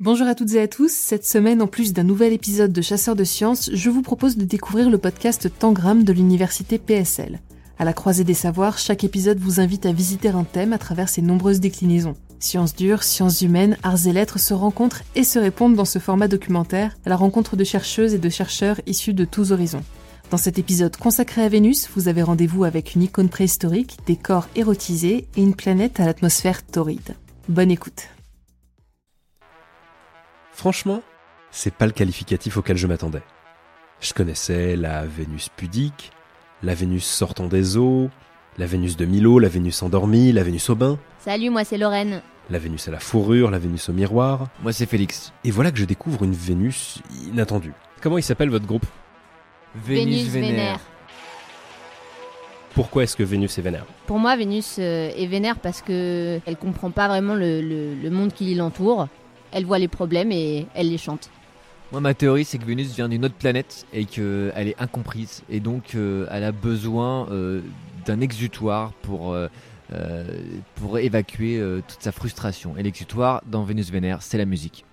[0.00, 3.16] Bonjour à toutes et à tous, cette semaine en plus d'un nouvel épisode de Chasseurs
[3.16, 7.38] de Sciences, je vous propose de découvrir le podcast Tangram de l'université PSL.
[7.78, 11.10] À la croisée des savoirs, chaque épisode vous invite à visiter un thème à travers
[11.10, 12.14] ses nombreuses déclinaisons.
[12.38, 16.28] Sciences dures, sciences humaines, arts et lettres se rencontrent et se répondent dans ce format
[16.28, 19.84] documentaire à la rencontre de chercheuses et de chercheurs issus de tous horizons.
[20.30, 24.48] Dans cet épisode consacré à Vénus, vous avez rendez-vous avec une icône préhistorique, des corps
[24.56, 27.16] érotisés et une planète à l'atmosphère torride.
[27.50, 28.08] Bonne écoute.
[30.60, 31.02] Franchement,
[31.50, 33.22] c'est pas le qualificatif auquel je m'attendais.
[34.02, 36.12] Je connaissais la Vénus pudique,
[36.62, 38.10] la Vénus sortant des eaux,
[38.58, 40.98] la Vénus de Milo, la Vénus endormie, la Vénus au bain.
[41.18, 42.20] Salut, moi c'est Lorraine.
[42.50, 44.48] La Vénus à la fourrure, la Vénus au miroir.
[44.62, 45.32] Moi c'est Félix.
[45.44, 46.98] Et voilà que je découvre une Vénus
[47.32, 47.72] inattendue.
[48.02, 48.84] Comment il s'appelle votre groupe?
[49.74, 50.80] Vénus, Vénère.
[52.74, 53.86] Pourquoi est-ce que Vénus est vénère?
[54.06, 58.34] Pour moi, Vénus euh, est vénère parce que elle comprend pas vraiment le, le monde
[58.34, 59.08] qui l'entoure
[59.52, 61.30] elle voit les problèmes et elle les chante.
[61.92, 65.42] Moi, ma théorie, c'est que Vénus vient d'une autre planète et qu'elle est incomprise.
[65.50, 67.62] Et donc, euh, elle a besoin euh,
[68.06, 69.48] d'un exutoire pour, euh,
[70.76, 72.76] pour évacuer toute sa frustration.
[72.76, 74.84] Et l'exutoire, dans Vénus Vénère, c'est la musique.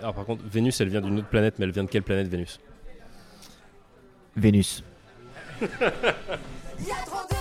[0.00, 2.28] alors, par contre, Vénus, elle vient d'une autre planète, mais elle vient de quelle planète,
[2.28, 2.58] Vénus?
[4.34, 4.82] Vénus.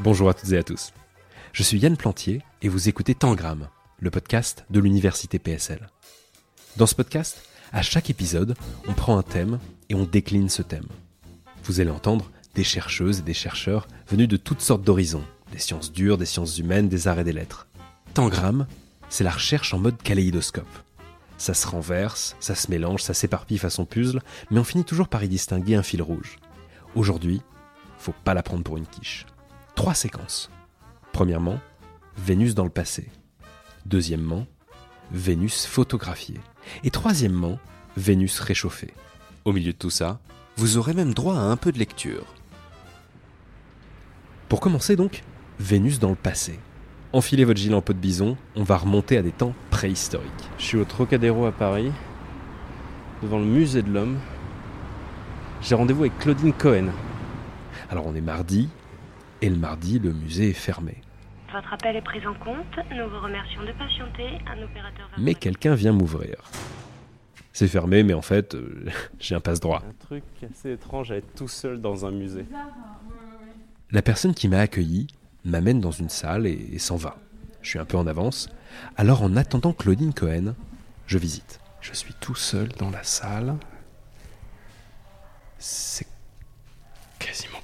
[0.00, 0.92] Bonjour à toutes et à tous.
[1.52, 3.68] Je suis Yann Plantier et vous écoutez Tangram,
[3.98, 5.90] le podcast de l'université PSL.
[6.76, 8.54] Dans ce podcast, à chaque épisode,
[8.86, 10.86] on prend un thème et on décline ce thème.
[11.64, 15.90] Vous allez entendre des chercheuses et des chercheurs venus de toutes sortes d'horizons, des sciences
[15.90, 17.66] dures, des sciences humaines, des arts et des lettres.
[18.14, 18.68] Tangram,
[19.08, 20.78] c'est la recherche en mode kaléidoscope.
[21.38, 25.24] Ça se renverse, ça se mélange, ça s'éparpille façon puzzle, mais on finit toujours par
[25.24, 26.38] y distinguer un fil rouge.
[26.94, 27.42] Aujourd'hui,
[27.98, 29.26] faut pas la prendre pour une quiche
[29.78, 30.50] trois séquences.
[31.12, 31.60] Premièrement,
[32.16, 33.12] Vénus dans le passé.
[33.86, 34.44] Deuxièmement,
[35.12, 36.40] Vénus photographiée.
[36.82, 37.60] Et troisièmement,
[37.96, 38.92] Vénus réchauffée.
[39.44, 40.18] Au milieu de tout ça,
[40.56, 42.24] vous aurez même droit à un peu de lecture.
[44.48, 45.22] Pour commencer donc,
[45.60, 46.58] Vénus dans le passé.
[47.12, 50.50] Enfilez votre gilet en peau de bison, on va remonter à des temps préhistoriques.
[50.58, 51.92] Je suis au Trocadéro à Paris,
[53.22, 54.18] devant le musée de l'homme.
[55.62, 56.88] J'ai rendez-vous avec Claudine Cohen.
[57.90, 58.68] Alors on est mardi,
[59.42, 61.02] et le mardi, le musée est fermé.
[61.52, 62.76] Votre appel est pris en compte.
[62.90, 64.38] Nous vous remercions de patienter.
[64.46, 66.36] Un opérateur Mais quelqu'un vient m'ouvrir.
[67.52, 68.86] C'est fermé, mais en fait, euh,
[69.18, 69.82] j'ai un passe-droit.
[69.88, 72.44] Un truc assez étrange à être tout seul dans un musée.
[73.90, 75.06] La personne qui m'a accueilli
[75.44, 77.16] m'amène dans une salle et, et s'en va.
[77.62, 78.50] Je suis un peu en avance.
[78.96, 80.54] Alors, en attendant Claudine Cohen,
[81.06, 81.60] je visite.
[81.80, 83.56] Je suis tout seul dans la salle.
[85.58, 86.06] C'est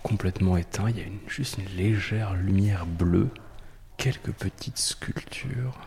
[0.03, 0.91] complètement éteint.
[0.91, 3.31] Il y a juste une légère lumière bleue,
[3.97, 5.81] quelques petites sculptures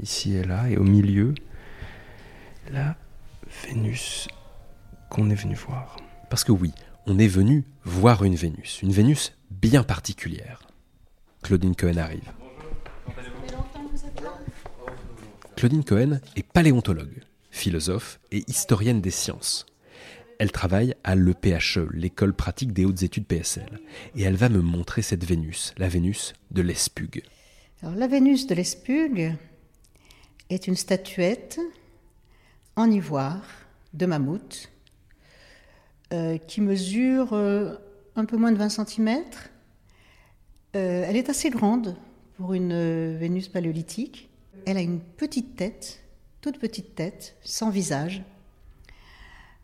[0.00, 1.34] ici et là, et au milieu,
[2.70, 2.96] la
[3.64, 4.28] Vénus
[5.10, 5.96] qu'on est venu voir.
[6.30, 6.72] Parce que oui,
[7.06, 10.62] on est venu voir une Vénus, une Vénus bien particulière.
[11.42, 12.30] Claudine Cohen arrive.
[15.56, 19.66] Claudine Cohen est paléontologue, philosophe et historienne des sciences.
[20.38, 23.80] Elle travaille à l'EPHE, l'école pratique des hautes études PSL.
[24.16, 27.22] Et elle va me montrer cette Vénus, la Vénus de l'Espugue.
[27.82, 29.34] La Vénus de l'Espugue
[30.50, 31.60] est une statuette
[32.76, 33.42] en ivoire
[33.94, 34.70] de mammouth
[36.12, 37.74] euh, qui mesure euh,
[38.16, 39.24] un peu moins de 20 cm.
[40.76, 41.96] Euh, elle est assez grande
[42.36, 44.30] pour une Vénus paléolithique.
[44.66, 46.02] Elle a une petite tête,
[46.40, 48.22] toute petite tête, sans visage,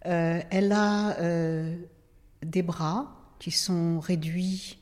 [0.09, 1.77] euh, elle a euh,
[2.43, 4.79] des bras qui sont réduits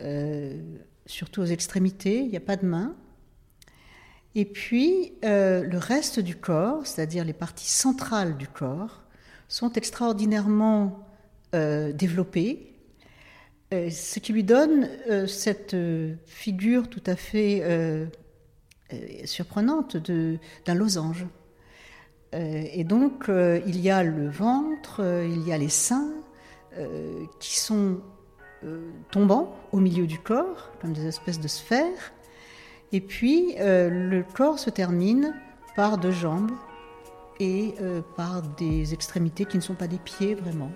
[0.00, 0.60] euh,
[1.04, 2.94] surtout aux extrémités, il n'y a pas de main.
[4.34, 9.02] Et puis le reste du corps, c'est-à-dire les parties centrales du corps,
[9.46, 11.06] sont extraordinairement
[11.52, 12.72] développées,
[13.70, 14.88] ce qui lui donne
[15.28, 15.76] cette
[16.24, 17.62] figure tout à fait
[19.26, 21.26] surprenante d'un losange.
[22.34, 26.08] Euh, et donc, euh, il y a le ventre, euh, il y a les seins
[27.38, 27.98] qui sont
[29.10, 32.14] tombants au milieu du corps, comme des espèces de sphères.
[32.92, 35.34] Et puis, le corps se termine
[35.76, 36.50] par deux jambes
[37.40, 37.74] et
[38.16, 40.70] par des extrémités qui ne sont pas des pieds vraiment.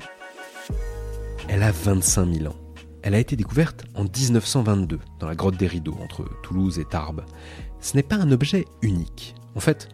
[1.49, 2.57] Elle a 25 000 ans.
[3.01, 7.25] Elle a été découverte en 1922 dans la grotte des Rideaux entre Toulouse et Tarbes.
[7.81, 9.35] Ce n'est pas un objet unique.
[9.55, 9.89] En fait,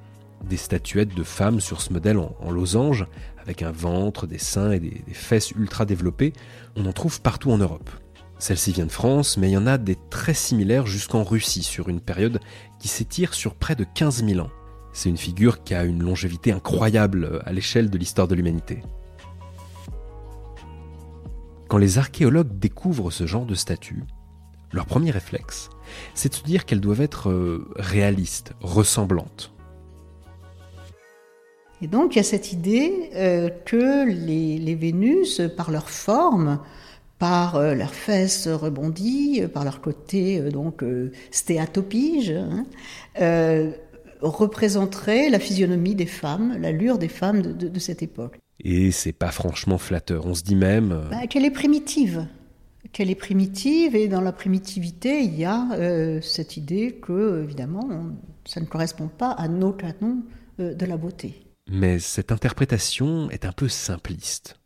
[0.48, 3.06] des statuettes de femmes sur ce modèle en, losange,
[3.38, 6.32] avec un ventre, des seins et des, fesses ultra développées,
[6.76, 7.90] on en trouve partout en Europe.
[8.38, 11.88] Celle-ci vient de France, mais il y en a des très similaires jusqu'en Russie sur
[11.88, 12.40] une période
[12.80, 14.50] qui s'étire sur près de 15 000 ans.
[14.92, 18.82] C'est une figure qui a une longévité incroyable à l'échelle de l'histoire de l'humanité.
[21.68, 24.04] Quand les archéologues découvrent ce genre de statue,
[24.72, 25.70] leur premier réflexe,
[26.14, 29.52] c'est de se dire qu'elles doivent être euh, réalistes, ressemblantes.
[31.82, 36.60] Et donc il y a cette idée euh, que les, Vénus, par leur forme,
[37.18, 40.84] par euh, leurs fesses rebondies, par leur côté donc
[41.30, 42.64] stéatopige, hein,
[44.20, 48.38] représenteraient la physionomie des femmes, l'allure des femmes de, cette époque.
[48.64, 50.26] Et c'est pas franchement flatteur.
[50.26, 52.26] On se dit même bah, qu'elle est primitive
[52.92, 57.88] qu'elle est primitive et dans la primitivité, il y a euh, cette idée que, évidemment,
[58.44, 60.22] ça ne correspond pas à nos canons
[60.60, 61.51] euh, de la beauté.
[61.72, 64.58] Mais cette interprétation est un peu simpliste.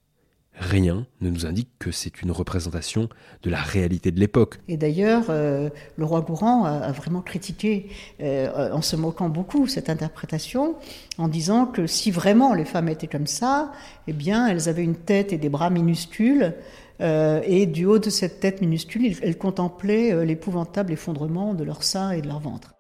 [0.59, 3.09] Rien ne nous indique que c'est une représentation
[3.43, 4.59] de la réalité de l'époque.
[4.69, 10.75] Et d'ailleurs, euh, le roi Gourand a, vraiment critiqué, en se moquant beaucoup, cette interprétation,
[11.19, 13.71] en disant que si vraiment les femmes étaient comme ça,
[14.09, 16.55] eh bien, elles avaient une tête et des bras minuscules,
[17.01, 21.83] euh, et du haut de cette tête minuscule, elles contemplaient euh, l'épouvantable effondrement de leur
[21.83, 22.75] sein et de leur ventre.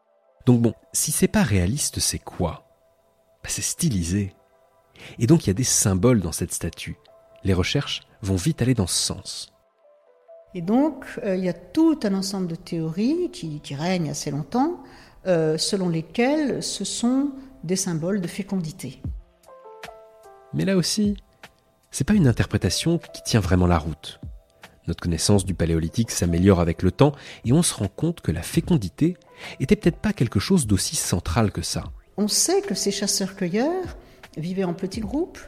[0.47, 2.66] Donc bon, si c'est pas réaliste, c'est quoi?
[3.49, 4.35] C'est stylisé.
[5.19, 6.97] Et donc il y a des symboles dans cette statue.
[7.45, 9.53] Les recherches vont vite aller dans ce sens.
[10.55, 14.31] Et donc euh, il y a tout un ensemble de théories qui, qui règnent assez
[14.31, 14.83] longtemps,
[15.25, 17.33] selon lesquelles ce sont
[17.65, 19.03] des symboles de fécondité.
[20.55, 21.17] Mais là aussi,
[21.91, 24.21] c'est pas une interprétation qui tient vraiment la route.
[24.87, 27.13] Notre connaissance du paléolithique s'améliore avec le temps
[27.45, 29.17] et on se rend compte que la fécondité
[29.59, 31.85] était peut-être pas quelque chose d'aussi central que ça.
[32.17, 33.97] On sait que ces chasseurs-cueilleurs
[34.37, 35.39] vivaient en petits groupes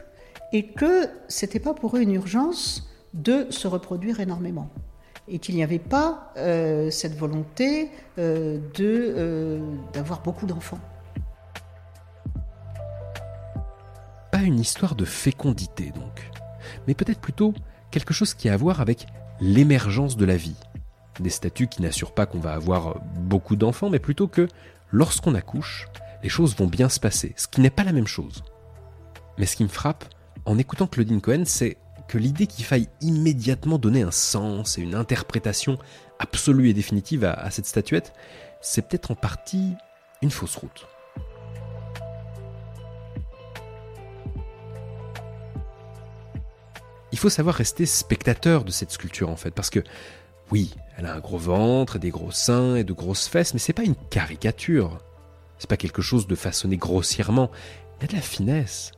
[0.53, 4.71] et que c'était pas pour eux une urgence de se reproduire énormément
[5.29, 9.61] et qu'il n'y avait pas euh, cette volonté euh, euh,
[9.93, 10.81] d'avoir beaucoup d'enfants.
[14.31, 16.31] Pas une histoire de fécondité donc
[16.87, 17.55] mais peut-être plutôt
[17.91, 19.07] quelque chose qui a à voir avec
[19.41, 20.57] l'émergence de la vie.
[21.21, 24.49] Des statuts qui n'assurent pas qu'on va avoir beaucoup d'enfants, mais plutôt que
[24.93, 25.89] lorsqu'on accouche,
[26.23, 28.43] les choses vont bien se passer, ce qui n'est pas la même chose.
[29.37, 30.05] Mais ce qui me frappe,
[30.45, 31.77] en écoutant Claudine Cohen, c'est
[32.09, 35.79] que l'idée qu'il faille immédiatement donner un sens et une interprétation
[36.19, 38.13] absolue et définitive à, cette statuette,
[38.61, 39.75] c'est peut-être en partie
[40.23, 40.87] une fausse route.
[47.11, 49.83] il faut savoir rester spectateur de cette sculpture en fait, parce que
[50.53, 53.73] oui, elle a un gros ventre, des gros seins et de grosses fesses, mais c'est
[53.73, 54.99] pas une caricature.
[55.59, 57.51] C'est pas quelque chose de façonné grossièrement.
[57.99, 58.93] Il y a de la finesse,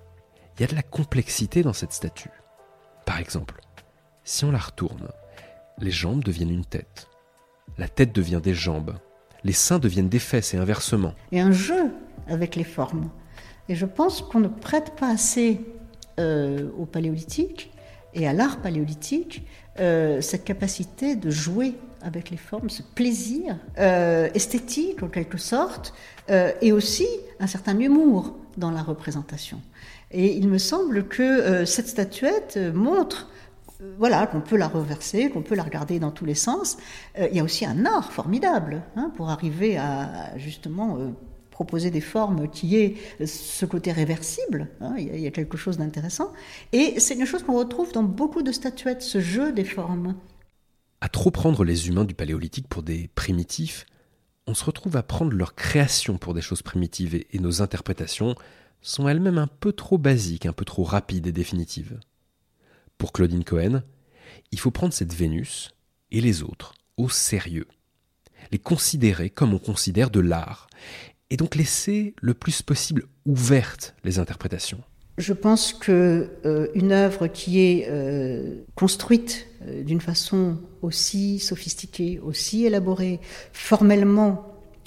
[0.57, 2.31] il y a de la complexité dans cette statue.
[3.07, 3.61] Par exemple,
[4.25, 5.09] si on la retourne,
[5.79, 7.09] les jambes deviennent une tête,
[7.79, 8.95] la tête devient des jambes,
[9.43, 11.15] les seins deviennent des fesses et inversement.
[11.33, 11.93] Et un jeu
[12.29, 13.11] avec les formes.
[13.69, 15.61] Et je pense qu'on ne prête pas assez
[16.19, 17.73] euh, au paléolithique
[18.15, 19.47] et à l'art paléolithique
[19.79, 25.93] euh, cette capacité de jouer avec les formes, ce plaisir euh, esthétique en quelque sorte,
[26.31, 27.07] euh, et aussi
[27.39, 29.61] un certain humour dans la représentation.
[30.11, 33.31] Et il me semble que cette statuette montre
[33.97, 36.77] voilà, qu'on peut la reverser, qu'on peut la regarder dans tous les sens.
[37.17, 40.99] il y a aussi un art formidable hein, pour arriver à justement
[41.61, 42.95] proposer des formes qui aient
[43.27, 44.69] ce côté réversible.
[44.81, 46.33] Hein, il, y a, quelque chose d'intéressant.
[46.73, 50.15] Et c'est une chose qu'on retrouve dans beaucoup de statuettes, ce jeu des formes.
[51.01, 53.87] À trop prendre les humains du paléolithique pour des primitifs,
[54.47, 58.35] on se retrouve à prendre leur création pour des choses primitives et, nos interprétations
[58.83, 62.01] sont elles-mêmes un peu trop basiques, un peu trop rapides et définitives.
[62.99, 63.83] Pour Claudine Cohen,
[64.53, 65.71] il faut prendre cette Vénus
[66.11, 67.69] et les autres au sérieux,
[68.53, 70.69] les considérer comme on considère de l'art,
[71.31, 74.83] et donc laisser le plus possible ouvertes les interprétations.
[75.19, 82.21] Je pense que euh, une œuvre qui est euh, construite euh, d'une façon aussi sophistiquée,
[82.25, 83.21] aussi élaborée,
[83.53, 84.47] formellement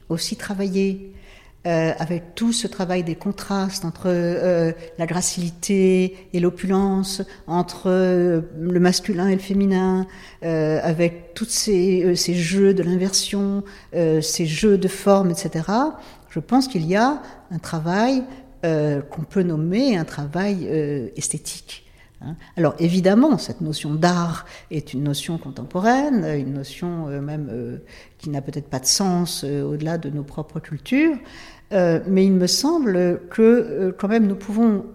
[0.10, 1.10] aussi travaillée,
[1.66, 9.36] avec tout ce travail des contrastes entre la gracilité et l'opulence, entre le masculin et
[9.36, 10.06] le féminin,
[10.42, 13.64] avec tous ces, ces, jeux de l'inversion,
[13.94, 15.62] ces jeux de forme, etc
[16.34, 18.24] je pense qu'il y a un travail
[18.66, 21.86] euh, qu'on peut nommer un travail euh, esthétique.
[22.22, 22.36] Hein.
[22.58, 27.80] Alors évidemment, cette notion d'art est une notion contemporaine, une notion euh, même
[28.18, 31.18] qui n'a peut-être pas de sens au-delà de nos propres cultures,
[31.72, 34.86] mais il me semble que quand même nous pouvons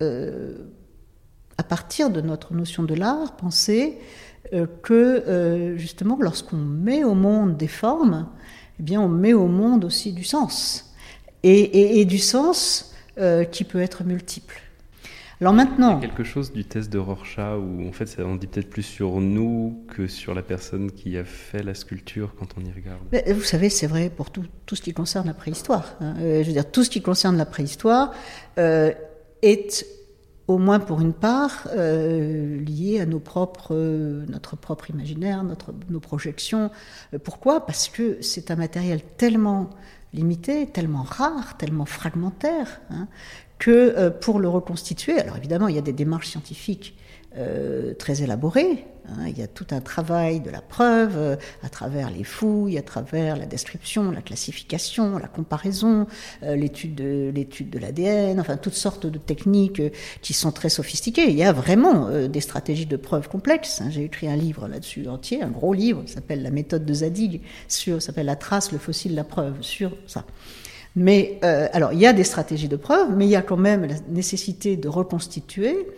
[0.00, 3.98] à partir de notre notion de l'art, penser
[4.52, 4.92] euh, que
[5.26, 8.28] euh, justement lorsqu'on met au monde des formes,
[8.78, 10.92] eh bien on met au monde aussi du sens.
[11.46, 14.60] Et, du sens euh, qui peut être multiple.
[15.40, 15.98] Alors maintenant.
[15.98, 18.46] Il y a quelque chose du test de Rorschach où en fait ça en dit
[18.46, 22.64] peut-être plus sur nous que sur la personne qui a fait la sculpture quand on
[22.64, 23.00] y regarde.
[23.36, 25.96] vous savez, c'est vrai pour tout, tout, ce qui concerne la préhistoire.
[26.00, 26.14] Hein.
[26.18, 28.14] je veux dire, tout ce qui concerne la préhistoire
[28.56, 29.86] est
[30.46, 35.72] au moins pour une part, euh, lié à nos propres, euh, notre propre imaginaire, notre,
[35.88, 36.70] nos projections.
[37.14, 37.64] Euh, pourquoi?
[37.64, 39.70] Parce que c'est un matériel tellement
[40.14, 43.08] limité, tellement rare, tellement fragmentaire, hein,
[43.58, 46.96] que pour le reconstituer, alors évidemment, il y a des démarches scientifiques
[47.36, 48.86] euh, très élaboré.
[49.08, 49.28] Hein.
[49.28, 52.82] Il y a tout un travail de la preuve euh, à travers les fouilles, à
[52.82, 56.06] travers la description, la classification, la comparaison,
[56.42, 59.82] euh, l'étude de l'étude de l'ADN, enfin toutes sortes de techniques
[60.22, 61.28] qui sont très sophistiquées.
[61.30, 63.80] Il y a vraiment des stratégies de preuve complexes.
[63.80, 63.90] Hein.
[63.90, 67.40] J'ai écrit un livre là-dessus entier, un gros livre, qui s'appelle La méthode de Zadig,
[67.68, 70.24] sur s'appelle La trace, le fossile, la preuve, sur ça.
[70.96, 73.84] Mais alors il y a des stratégies de preuve, mais il y a quand même
[73.84, 75.88] la nécessité de reconstituer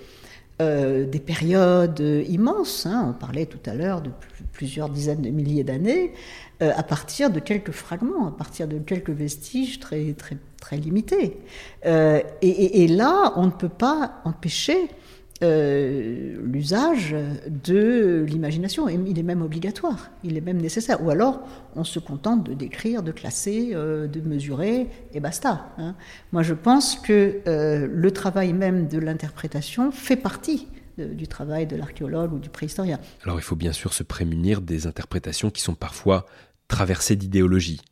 [0.62, 4.10] euh, des périodes immenses, hein, on parlait tout à l'heure de
[4.52, 6.12] plusieurs dizaines de milliers d'années,
[6.62, 11.36] euh, à partir de quelques fragments, à partir de quelques vestiges très, très, très limités.
[11.84, 14.88] Euh, et, là, on ne peut pas empêcher
[15.42, 17.14] euh, l'usage
[17.46, 18.88] de l'imagination.
[18.88, 21.02] Il est même obligatoire, il est même nécessaire.
[21.04, 21.40] Ou alors,
[21.74, 25.68] on se contente de décrire, de classer, euh, de mesurer, et basta.
[25.78, 25.94] Hein.
[26.32, 31.76] Moi, je pense que euh, le travail même de l'interprétation fait partie du travail de
[31.76, 32.98] l'archéologue ou du préhistorien.
[33.22, 36.24] Alors, il faut bien sûr se prémunir des interprétations qui sont parfois
[36.68, 37.82] traversées d'idéologie.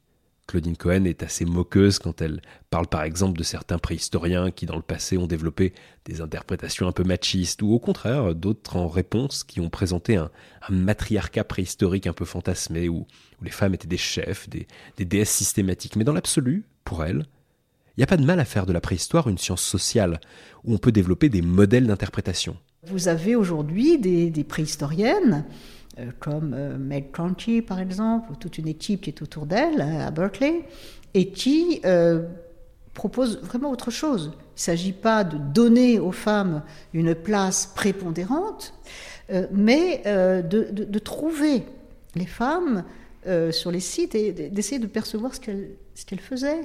[0.46, 4.76] Claudine Cohen est assez moqueuse quand elle parle par exemple de certains préhistoriens qui dans
[4.76, 5.72] le passé ont développé
[6.04, 10.30] des interprétations un peu machistes ou au contraire d'autres en réponse qui ont présenté un,
[10.68, 13.06] matriarcat préhistorique un peu fantasmé où,
[13.42, 14.66] les femmes étaient des chefs, des,
[15.04, 15.96] déesses systématiques.
[15.96, 17.26] Mais dans l'absolu, pour elle,
[17.96, 20.20] il n'y a pas de mal à faire de la préhistoire une science sociale
[20.64, 22.56] où on peut développer des modèles d'interprétation.
[22.86, 25.44] Vous avez aujourd'hui des préhistoriennes
[26.18, 30.10] comme euh, Meg Conchi par exemple, ou toute une équipe qui est autour d'elle à
[30.10, 30.64] Berkeley,
[31.14, 32.22] et qui euh,
[32.92, 34.32] propose vraiment autre chose.
[34.34, 38.74] Il ne s'agit pas de donner aux femmes une place prépondérante,
[39.50, 41.64] mais de, trouver
[42.14, 42.84] les femmes
[43.50, 46.62] sur les sites et d'essayer de percevoir ce qu'elles faisaient.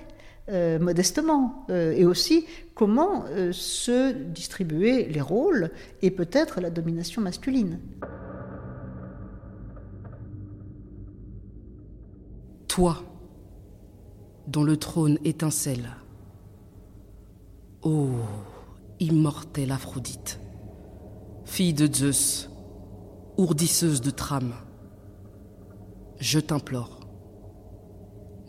[0.79, 2.45] modestement, et aussi
[2.75, 5.71] comment se distribuer les rôles
[6.03, 7.79] et peut-être la domination masculine.
[12.69, 13.03] Toi,
[14.47, 15.89] dont le trône étincelle.
[17.81, 18.09] Ô
[18.99, 20.39] immortelle Aphrodite,
[21.45, 22.49] fille de Zeus,
[23.37, 24.53] ourdisseuse de trame,
[26.19, 26.99] je t'implore,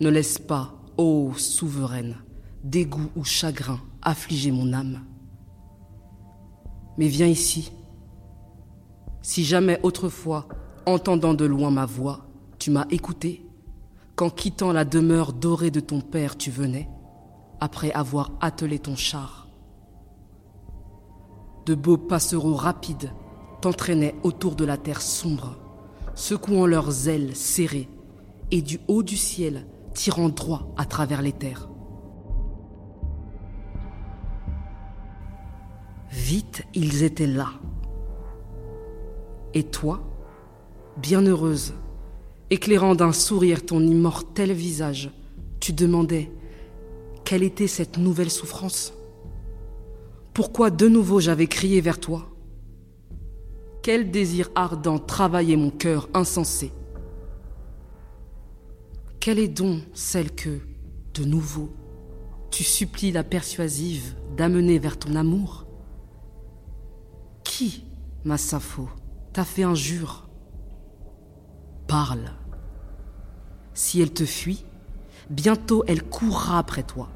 [0.01, 2.17] ne laisse pas, ô souveraine,
[2.63, 5.01] dégoût ou chagrin affliger mon âme.
[6.99, 7.73] Mais viens ici.
[9.23, 10.49] Si jamais autrefois,
[10.87, 12.27] entendant de loin ma voix,
[12.59, 13.50] tu m'as écouté,
[14.21, 16.91] quand quittant la demeure dorée de ton père tu venais,
[17.59, 19.49] après avoir attelé ton char.
[21.65, 23.15] De beaux passereaux rapides
[23.63, 25.57] t'entraînaient autour de la terre sombre,
[26.15, 27.89] secouant leurs ailes serrées,
[28.51, 31.71] et du haut du ciel tirant droit à travers les terres.
[36.11, 37.53] Vite ils étaient là.
[39.55, 40.03] Et toi,
[40.99, 41.73] bienheureuse,
[42.53, 45.11] Éclairant d'un sourire ton immortel visage,
[45.61, 46.33] tu demandais
[47.25, 48.93] quelle était cette nouvelle souffrance?
[50.35, 52.29] Pourquoi de nouveau j'avais crié vers toi?
[53.83, 56.73] Quel désir ardent travaillait mon cœur insensé?
[59.21, 60.59] Quelle est donc celle que,
[61.15, 61.71] de nouveau,
[62.51, 65.67] tu supplies la persuasive d'amener vers ton amour?
[67.45, 67.85] Qui,
[68.25, 68.89] ma Sappho,
[69.33, 70.29] t'a fait injure?
[71.87, 72.40] Parle.
[73.83, 74.67] Si elle te fuit,
[75.31, 77.09] bientôt elle courra après toi.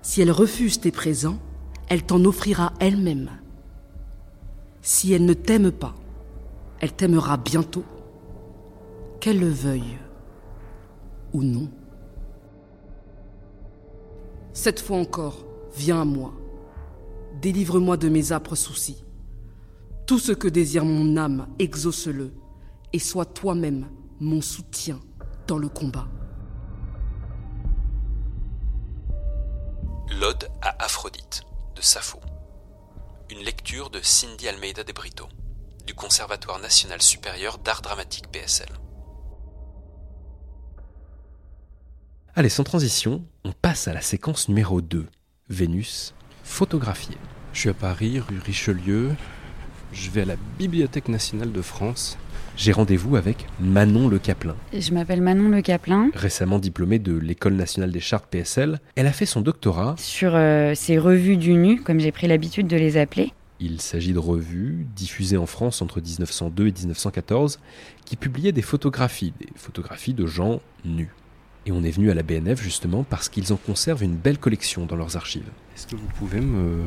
[0.00, 1.38] Si elle refuse tes présents,
[1.90, 3.30] elle t'en offrira elle-même.
[4.80, 5.94] Si elle ne t'aime pas,
[6.80, 7.84] elle t'aimera bientôt,
[9.20, 9.98] qu'elle le veuille
[11.34, 11.68] ou non.
[14.54, 15.44] Cette fois encore,
[15.76, 16.32] viens à moi,
[17.42, 19.04] délivre-moi de mes âpres soucis.
[20.06, 22.32] Tout ce que désire mon âme, exauce-le,
[22.94, 23.88] et sois toi-même
[24.20, 24.98] mon soutien
[25.50, 26.06] dans le combat.
[30.20, 31.42] L'Ode à Aphrodite
[31.74, 32.20] de Sappho.
[33.32, 35.26] une lecture de Cindy Almeida de Brito,
[35.88, 38.68] du Conservatoire national supérieur d'art dramatique PSL.
[42.36, 45.08] Allez, sans transition, on passe à la séquence numéro 2,
[45.48, 46.14] Vénus,
[46.44, 47.18] photographiée.
[47.54, 49.16] Je suis à Paris, rue Richelieu.
[49.92, 52.18] Je vais à la Bibliothèque nationale de France.
[52.60, 54.54] J'ai rendez-vous avec Manon Le Caplin.
[54.78, 56.10] Je m'appelle Manon Le Caplin.
[56.14, 60.74] Récemment diplômée de l'École nationale des chartes PSL, elle a fait son doctorat sur euh,
[60.74, 63.32] ces revues du nu, comme j'ai pris l'habitude de les appeler.
[63.60, 67.60] Il s'agit de revues diffusées en France entre 1902 et 1914
[68.04, 71.14] qui publiaient des photographies, des photographies de gens nus.
[71.66, 74.86] Et on est venu à la BNF justement parce qu'ils en conservent une belle collection
[74.86, 75.48] dans leurs archives.
[75.76, 76.82] Est-ce que vous pouvez me,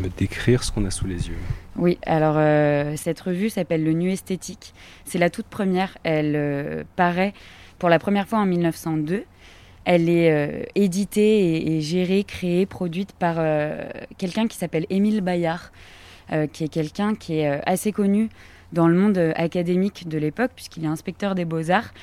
[0.00, 1.38] me décrire ce qu'on a sous les yeux?
[1.76, 4.74] Oui, alors euh, cette revue s'appelle Le Nu Esthétique.
[5.04, 5.96] C'est la toute première.
[6.02, 7.32] Elle euh, paraît
[7.78, 9.24] pour la première fois en 1902.
[9.86, 13.36] Elle est euh, éditée et, et, gérée, créée, produite par
[14.18, 15.72] quelqu'un qui s'appelle Émile Bayard,
[16.52, 18.28] qui est quelqu'un qui est assez connu
[18.74, 21.94] dans le monde académique de l'époque, puisqu'il est inspecteur des beaux-arts.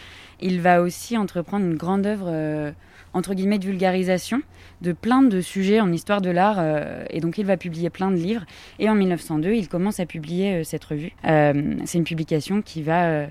[0.41, 2.71] Il va aussi entreprendre une grande œuvre, euh,
[3.13, 4.41] entre guillemets, de vulgarisation
[4.81, 6.57] de plein de sujets en histoire de l'art.
[6.59, 8.45] Euh, et donc, il va publier plein de livres.
[8.79, 11.11] Et en 1902, il commence à publier euh, cette revue.
[11.23, 13.27] c'est une publication qui va,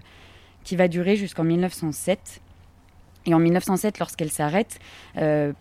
[0.64, 2.40] qui va durer jusqu'en 1907.
[3.26, 4.78] Et en 1907, lorsqu'elle s'arrête,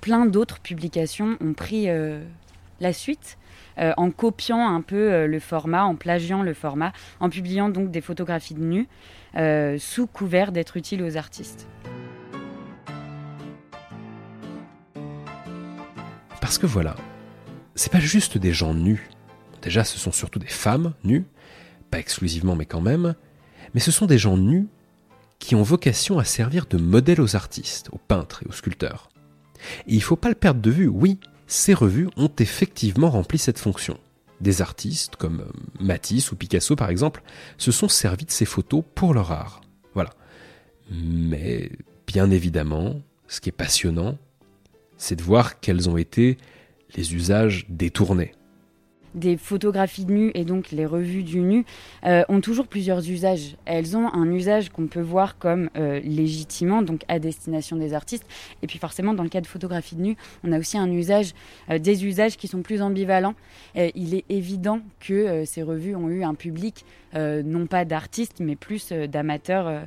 [0.02, 1.88] plein d'autres publications ont pris
[2.82, 3.38] la suite.
[3.78, 8.54] En copiant un peu le format, en plagiant le format, en publiant donc des photographies
[8.54, 8.88] de nus
[9.36, 11.68] sous couvert d'être utiles aux artistes.
[16.42, 16.96] Parce que voilà,
[17.74, 19.10] c'est pas juste des gens nus.
[19.62, 21.26] Déjà, ce sont surtout des femmes nues,
[21.90, 23.16] pas exclusivement mais quand même,
[23.74, 24.68] mais ce sont des gens nus
[25.40, 29.10] qui ont vocation à servir de modèle aux artistes, aux peintres et aux sculpteurs.
[29.88, 33.60] Et il faut pas le perdre de vue, oui, ces revues ont effectivement rempli cette
[33.60, 33.98] fonction.
[34.44, 37.24] Des artistes comme euh, Matisse ou Picasso par exemple
[37.58, 39.62] se sont servis de ces photos pour leur art.
[39.96, 40.12] Voilà.
[40.92, 41.72] Mais
[42.06, 44.18] bien évidemment, ce qui est passionnant,
[44.98, 46.38] c'est de voir quels ont été
[46.96, 48.34] les usages détournés
[49.16, 51.66] des photographies de nu et donc les revues du nu
[52.06, 53.56] euh, ont toujours plusieurs usages.
[53.66, 58.26] Elles ont un usage qu'on peut voir comme euh, légitimement, donc à destination des artistes.
[58.62, 61.34] Et puis forcément, dans le cas de photographies de nu, on a aussi un usage,
[61.70, 63.36] euh, des usages qui sont plus ambivalents.
[63.76, 68.92] il est évident que ces revues ont eu un public, non pas d'artistes, mais plus
[68.92, 69.86] d'amateurs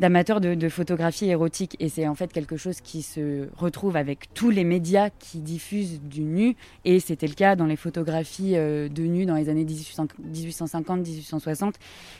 [0.00, 1.76] d'amateurs de, photographie érotique.
[1.78, 6.00] Et c'est en fait quelque chose qui se retrouve avec tous les médias qui diffusent
[6.00, 6.56] du nu.
[6.84, 11.74] Et c'était le cas dans les photographies euh, de nu dans les années 1850-1860.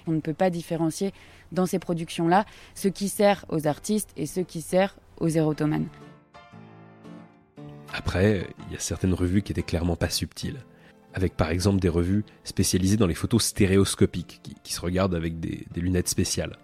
[0.07, 1.13] On ne peut pas différencier
[1.53, 5.89] dans ces productions-là ce qui sert aux artistes et ce qui sert aux érotomanes.
[7.93, 10.59] Après, il y a certaines revues qui étaient clairement pas subtiles
[11.13, 15.67] avec par exemple des revues spécialisées dans les photos stéréoscopiques, qui, se regardent avec des
[15.75, 16.57] lunettes spéciales.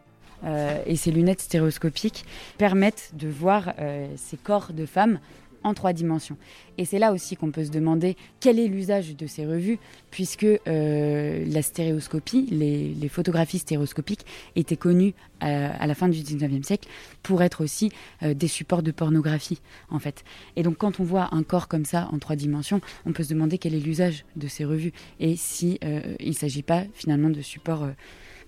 [0.44, 2.24] Euh, et ces lunettes stéréoscopiques
[2.58, 5.18] permettent de voir euh, ces corps de femmes
[5.64, 6.36] en trois dimensions.
[6.78, 9.80] Et c'est là aussi qu'on peut se demander quel est l'usage de ces revues,
[10.12, 16.88] puisque euh, la stéréoscopie, les, photographies stéréoscopiques étaient connues à, la fin du 19e siècle
[17.24, 17.90] pour être aussi
[18.22, 20.22] des supports de pornographie, en fait.
[20.54, 23.30] Et donc quand on voit un corps comme ça en trois dimensions, on peut se
[23.30, 25.80] demander quel est l'usage de ces revues et si
[26.20, 27.88] il ne s'agit pas finalement de supports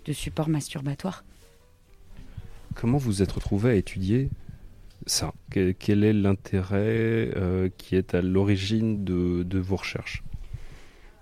[0.05, 1.25] de support masturbatoires.
[2.81, 4.31] Comment vous êtes retrouvé à étudier
[5.05, 5.35] ça?
[5.51, 10.23] Quel, est l'intérêt euh, qui est à l'origine de, vos recherches?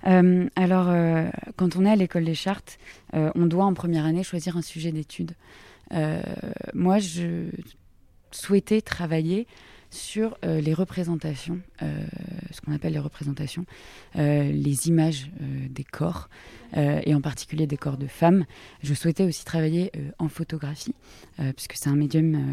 [0.07, 2.79] Euh, alors, euh, quand on est à l'école des chartes,
[3.15, 5.33] on doit en première année choisir un sujet d'étude.
[6.75, 7.49] moi, je
[8.33, 9.47] souhaitais travailler
[9.97, 12.07] sur euh, les représentations, euh,
[12.53, 13.65] ce qu'on appelle les représentations,
[14.17, 16.29] euh, les images des corps,
[16.75, 18.45] et en particulier des corps de femmes.
[18.83, 20.95] Je souhaitais aussi travailler en photographie,
[21.55, 22.45] puisque c'est un médium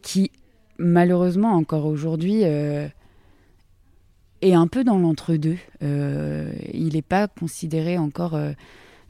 [0.00, 0.30] qui,
[0.78, 2.92] malheureusement, encore aujourd'hui, est
[4.42, 5.58] un peu dans l'entre-deux.
[5.82, 8.38] il n'est pas considéré encore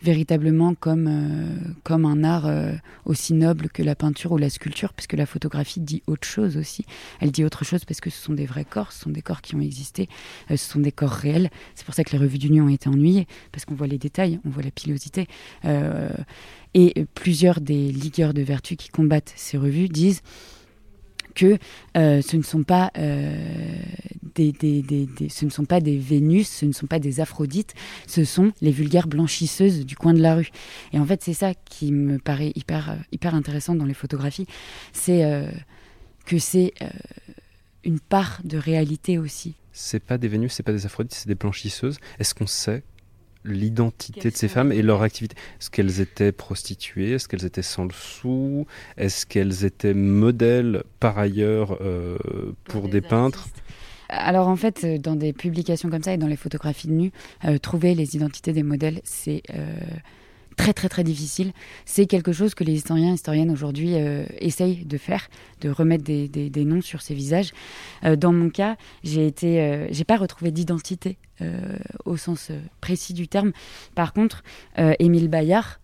[0.03, 2.73] véritablement comme, euh, comme un art euh,
[3.05, 6.85] aussi noble que la peinture ou la sculpture, puisque la photographie dit autre chose aussi.
[7.21, 9.43] Elle dit autre chose parce que ce sont des vrais corps, ce sont des corps
[9.43, 10.09] qui ont existé,
[10.51, 11.51] euh, ce sont des corps réels.
[11.75, 13.99] C'est pour ça que les revues du nu ont été ennuyées, parce qu'on voit les
[13.99, 15.27] détails, on voit la pilosité.
[16.75, 20.23] et plusieurs des ligueurs de vertu qui combattent ces revues disent
[21.41, 21.57] que
[21.97, 23.35] euh, ce ne sont pas euh,
[24.35, 24.53] des,
[25.31, 27.73] ce ne sont pas des Vénus, ce ne sont pas des Aphrodites,
[28.07, 30.51] ce sont les vulgaires blanchisseuses du coin de la rue.
[30.93, 34.47] Et en fait, c'est ça qui me paraît hyper hyper intéressant dans les photographies,
[34.93, 35.51] c'est euh,
[36.27, 36.75] que c'est
[37.85, 39.55] une part de réalité aussi.
[39.73, 41.97] C'est pas des Vénus, c'est pas des Aphrodites, c'est des blanchisseuses.
[42.19, 42.83] Est-ce qu'on sait
[43.45, 45.37] l'identité de ces femmes et leur activité.
[45.59, 47.13] Est-ce qu'elles étaient prostituées?
[47.13, 52.19] Est-ce qu'elles étaient sans le sou Est-ce qu'elles étaient modèles par ailleurs euh,
[52.65, 53.49] pour, des, peintres?
[54.09, 57.13] alors en fait, euh, dans des publications comme ça et dans les photographies de nus,
[57.45, 59.43] euh, trouver les identités des modèles, c'est
[60.57, 61.53] très très très difficile.
[61.85, 65.29] C'est quelque chose que les historiens et historiennes aujourd'hui euh, essayent de faire,
[65.61, 67.53] de remettre des, noms sur ces visages.
[68.05, 71.17] Euh, dans mon cas, j'ai été, euh, j'ai pas retrouvé d'identité
[72.05, 72.51] au sens
[72.83, 73.53] précis du terme.
[73.95, 74.45] Par contre,
[74.99, 75.81] Émile Bayard,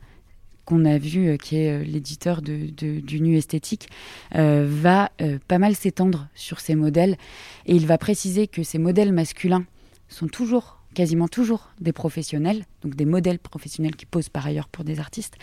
[0.67, 3.89] qu'on a vu, qui est l'éditeur du Nu esthétique,
[4.35, 5.11] va
[5.49, 7.17] pas mal s'étendre sur ces modèles
[7.65, 9.65] et il va préciser que ces modèles masculins
[10.11, 14.83] sont toujours quasiment toujours des professionnels, donc des modèles professionnels qui posent par ailleurs pour
[14.83, 15.35] des artistes,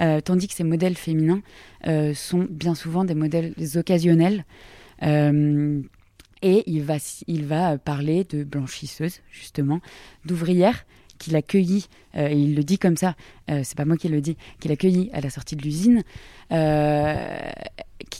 [0.00, 1.42] euh, tandis que ces modèles féminins
[1.88, 4.44] euh, sont bien souvent des modèles occasionnels.
[5.02, 5.82] Euh,
[6.40, 9.80] et il va, il va parler de blanchisseuses, justement,
[10.24, 10.86] d'ouvrières
[11.18, 13.14] qu'il a cueilli, et il le dit comme ça,
[13.48, 16.02] c'est pas moi qui le dis, qu'il a cueilli à la sortie de l'usine,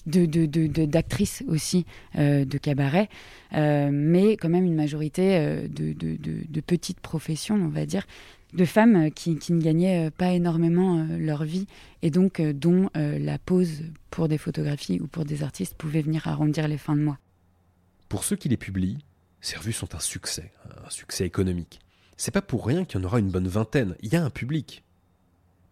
[0.07, 3.09] d'actrices de, de, aussi euh, de cabaret,
[3.55, 8.07] euh, mais quand même une majorité euh, de, petites professions, on va dire,
[8.55, 11.67] de femmes qui, qui, ne gagnaient pas énormément leur vie
[12.03, 16.69] et donc dont la pose pour des photographies ou pour des artistes pouvait venir arrondir
[16.69, 17.19] les fins de mois.
[18.11, 18.99] Pour ceux qui les publient,
[19.41, 20.53] ces revues sont un succès,
[20.85, 21.81] un succès économique.
[22.25, 23.97] C'est pas pour rien qu'il y en aura une bonne vingtaine.
[24.01, 24.85] Il y a un public,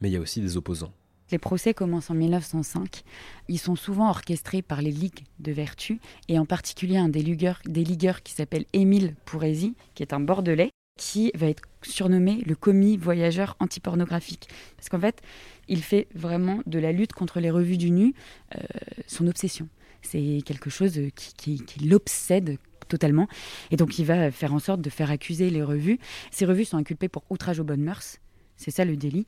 [0.01, 0.93] mais il y a aussi des opposants.
[1.31, 3.05] Les procès commencent en 1905.
[3.47, 8.23] Ils sont souvent orchestrés par les ligues de vertu, et en particulier un des ligueurs,
[8.25, 13.57] qui s'appelle Émile Pourresi, qui est un Bordelais, qui va être surnommé le commis voyageur
[13.61, 14.49] antipornographique.
[14.77, 15.23] Parce qu'en fait,
[15.69, 18.13] il fait vraiment de la lutte contre les revues du nu
[18.57, 18.61] euh,
[19.07, 19.69] son obsession.
[20.03, 22.59] C'est quelque chose qui, qui l'obsède
[22.89, 23.29] totalement.
[23.71, 25.99] Et donc, il va faire en sorte de faire accuser les revues.
[26.31, 28.19] Ces revues sont inculpées pour outrage aux bonnes mœurs
[28.61, 29.27] c'est ça le délit.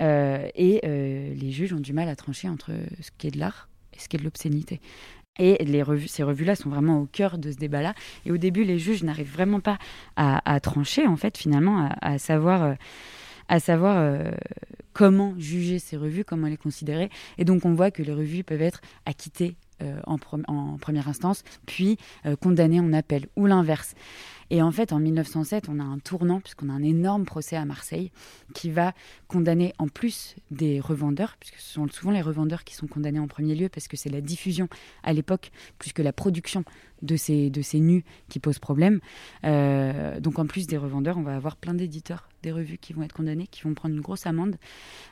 [0.00, 3.38] Euh, et euh, les juges ont du mal à trancher entre ce qui est de
[3.38, 4.80] l'art et ce qui est de l'obscénité.
[5.38, 7.94] Et les revues, ces revues-là sont vraiment au cœur de ce débat-là.
[8.24, 9.78] Et au début, les juges n'arrivent vraiment pas
[10.16, 12.74] à, trancher, en fait, finalement, à, savoir,
[13.48, 14.30] à savoir euh,
[14.92, 17.10] comment juger ces revues, comment les considérer.
[17.38, 19.56] Et donc, on voit que les revues peuvent être acquittées
[20.06, 20.16] en,
[20.46, 21.98] en, première instance, puis
[22.40, 23.94] condamnées en appel, ou l'inverse.
[24.50, 27.64] Et en fait, en 1907, on a un tournant, puisqu'on a un énorme procès à
[27.64, 28.10] Marseille,
[28.52, 28.92] qui va
[29.28, 33.28] condamner en plus des revendeurs, puisque ce sont souvent les revendeurs qui sont condamnés en
[33.28, 34.68] premier lieu, parce que c'est la diffusion
[35.04, 36.64] à l'époque, plus que la production
[37.02, 39.00] de ces, de ces nus qui pose problème.
[39.44, 43.02] Euh, donc en plus des revendeurs, on va avoir plein d'éditeurs des revues qui vont
[43.02, 44.56] être condamnés, qui vont prendre une grosse amende.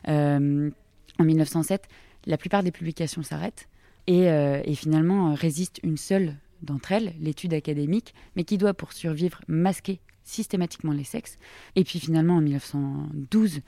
[0.08, 0.70] Euh,
[1.18, 1.88] en 1907,
[2.26, 3.68] la plupart des publications s'arrêtent.
[4.08, 8.92] Et, euh, et, finalement résiste une seule d'entre elles, l'étude académique, mais qui doit, pour
[8.92, 11.38] survivre, masquer systématiquement les sexes.
[11.76, 13.60] Et puis finalement, en 1912,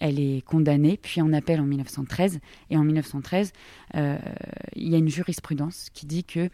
[0.00, 2.40] elle est condamnée, puis en appel en 1913.
[2.70, 3.52] Et en 1913,
[3.96, 4.18] euh,
[4.76, 6.48] il y a une jurisprudence qui dit que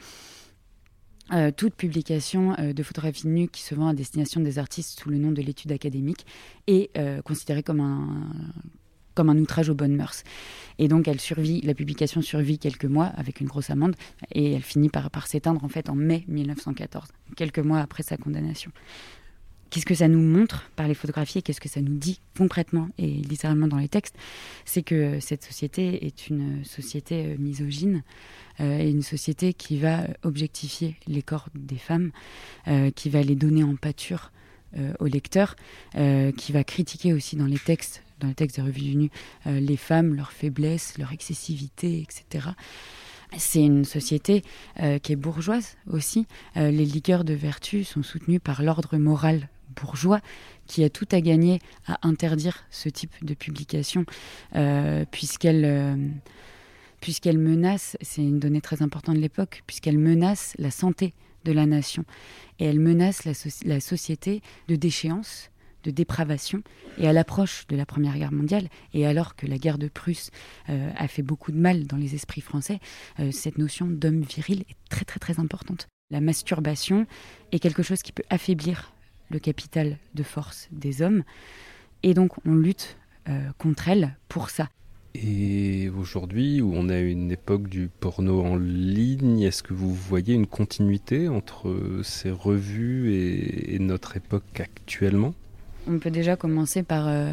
[1.32, 5.08] euh, toute publication euh, de photographie nue qui se vend à destination des artistes sous
[5.08, 6.26] le nom de l'étude académique
[6.66, 6.90] est
[7.24, 8.30] considérée comme un
[9.14, 10.24] comme un outrage aux bonnes mœurs.
[10.78, 13.94] Et donc, elle survit, la publication survit quelques mois avec une grosse amende
[14.32, 18.72] et elle finit par, s'éteindre en fait en mai 1914, quelques mois après sa condamnation.
[19.70, 22.90] Qu'est-ce que ça nous montre par les photographies et qu'est-ce que ça nous dit concrètement
[22.96, 24.14] et littéralement dans les textes?
[24.64, 28.04] C'est que cette société est une société euh, misogyne
[28.60, 32.12] euh, et une société qui va objectifier les corps des femmes,
[32.68, 34.30] euh, qui va les donner en pâture
[34.98, 35.54] aux lecteurs,
[35.92, 39.10] qui va critiquer aussi dans les textes dans les textes des revues du nu,
[39.46, 42.48] euh, les femmes, leurs faiblesses, leur excessivité, etc.
[43.36, 44.42] C'est une société
[44.80, 46.26] euh, qui est bourgeoise aussi.
[46.56, 50.20] Euh, les ligueurs de vertu sont soutenus par l'ordre moral bourgeois
[50.66, 54.04] qui a tout à gagner à interdire ce type de publication
[55.10, 56.12] puisqu'elle
[57.00, 61.12] puisqu'elle menace, c'est une donnée très importante de l'époque, puisqu'elle menace la santé
[61.44, 62.04] de la nation
[62.60, 65.50] et elle menace la société de déchéance
[65.84, 66.62] de dépravation.
[66.98, 70.30] Et à l'approche de la Première Guerre mondiale, et alors que la guerre de Prusse
[70.68, 72.80] euh, a fait beaucoup de mal dans les esprits français,
[73.20, 75.86] euh, cette notion d'homme viril est très très très importante.
[76.10, 77.06] La masturbation
[77.52, 78.92] est quelque chose qui peut affaiblir
[79.30, 81.22] le capital de force des hommes,
[82.02, 82.96] et donc on lutte
[83.28, 84.68] euh, contre elle pour ça.
[85.14, 90.34] Et aujourd'hui, où on a une époque du porno en ligne, est-ce que vous voyez
[90.34, 95.34] une continuité entre ces revues et notre époque actuellement?
[95.88, 97.32] On peut déjà commencer par, euh,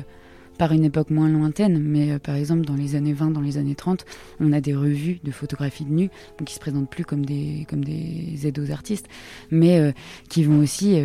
[0.57, 3.57] par une époque moins lointaine, mais euh, par exemple dans les années 20, dans les
[3.57, 4.05] années 30,
[4.39, 6.09] on a des revues de photographie de nu
[6.45, 9.07] qui se présentent plus comme des, comme des aides aux artistes,
[9.49, 9.91] mais euh,
[10.29, 11.01] qui vont aussi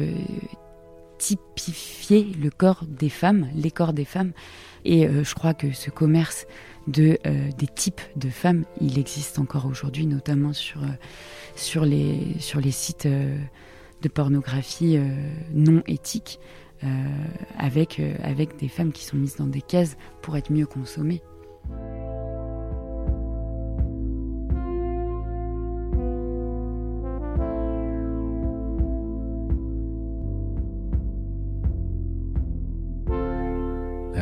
[1.18, 4.32] typifier le corps des femmes, les corps des femmes.
[4.84, 6.46] Et je crois que ce commerce
[6.86, 7.18] de,
[7.58, 10.82] des types de femmes, il existe encore aujourd'hui, notamment sur,
[11.56, 14.98] sur, les, sur les sites de pornographie
[15.52, 16.38] non éthique.
[17.58, 21.22] Avec, avec des femmes qui sont mises dans des cases pour être mieux consommées.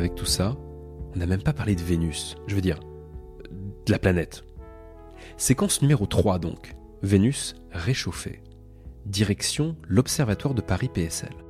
[0.04, 0.54] avec tout ça,
[1.14, 2.78] on n'a même pas parlé de Vénus, je veux dire,
[3.86, 4.44] de la planète.
[5.38, 8.42] Séquence numéro 3 donc, Vénus réchauffée.
[9.06, 11.43] Direction l'Observatoire de Paris PSL.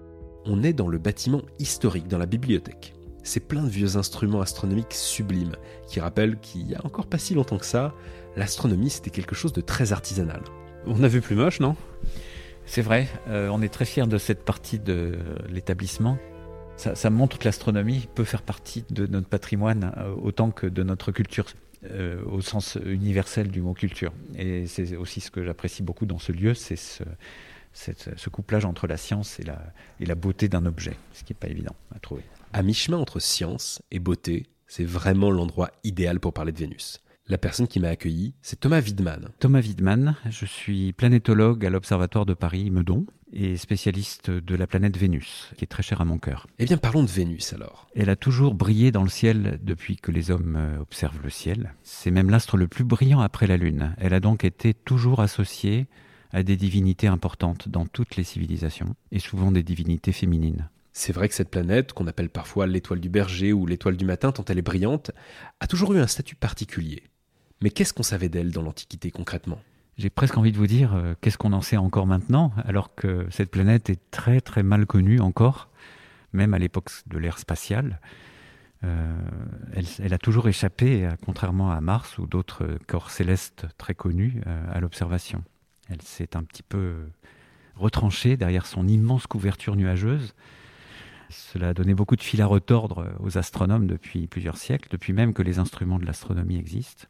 [0.47, 2.95] On est dans le bâtiment historique, dans la bibliothèque.
[3.23, 5.57] C'est plein de vieux instruments astronomiques sublimes
[5.89, 7.95] qui rappellent qu'il y a encore pas si longtemps que ça,
[8.37, 10.43] l'astronomie c'était quelque chose de très artisanal.
[10.87, 11.77] On a vu plus moche, non?
[12.67, 16.19] C'est vrai, euh, on est très fiers de cette partie de l'établissement
[16.77, 21.13] ça, montre que l'astronomie peut faire partie de notre patrimoine euh, autant que de notre
[21.13, 21.47] culture.
[21.91, 24.11] Euh, au sens universel du mot culture.
[24.39, 27.05] Et c'est aussi ce que j'apprécie beaucoup dans ce lieu, c'est ce,
[28.31, 29.61] couplage entre la science et la,
[30.01, 32.23] et la beauté d'un objet, ce qui n'est pas évident à trouver.
[32.53, 37.01] À mi-chemin entre science et beauté, c'est vraiment l'endroit idéal pour parler de Vénus.
[37.27, 39.31] La personne qui m'a accueilli, c'est Thomas Widman.
[39.39, 45.51] Thomas Widman, je suis planétologue à l'Observatoire de Paris-Meudon et spécialiste de la planète Vénus,
[45.57, 46.47] qui est très chère à mon cœur.
[46.59, 47.89] Eh bien, parlons de Vénus alors.
[47.97, 51.73] Elle a toujours brillé dans le ciel depuis que les hommes euh, observent le ciel.
[51.83, 53.95] C'est même l'astre le plus brillant après la Lune.
[53.99, 55.87] Elle a donc été toujours associée
[56.35, 60.69] à des divinités importantes dans toutes les civilisations, et souvent des divinités féminines.
[60.93, 64.33] C'est vrai que cette planète, qu'on appelle parfois l'étoile du berger ou l'étoile du matin
[64.33, 65.13] tant elle est brillante,
[65.61, 67.05] a toujours eu un statut particulier.
[67.63, 69.61] Mais qu'est-ce qu'on savait d'elle dans l'Antiquité concrètement?
[69.97, 73.29] J'ai presque envie de vous dire, euh, qu'est-ce qu'on en sait encore maintenant, alors que
[73.31, 75.71] cette planète est très très mal connue encore,
[76.33, 78.01] même à l'époque de l'ère spatiale.
[78.83, 79.17] Euh,
[80.01, 84.81] elle, a toujours échappé, contrairement à Mars ou d'autres corps célestes très connus, euh, à
[84.81, 85.45] l'observation.
[85.91, 87.09] Elle s'est un petit peu
[87.77, 90.35] retranchée derrière son immense couverture nuageuse.
[91.31, 95.35] Cela a donné beaucoup de fil à retordre aux astronomes depuis plusieurs siècles, depuis même
[95.35, 97.07] que les instruments de l'astronomie existent.